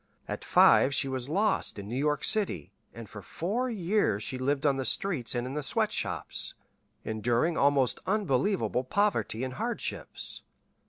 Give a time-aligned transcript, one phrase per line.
[0.27, 4.65] At five she was lost in New York City, and for four years she lived
[4.65, 6.55] on the streets and in the sweat shops,
[7.05, 10.41] enduring almost unbelievable poverty and hardships."